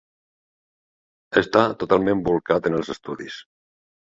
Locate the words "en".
2.71-2.79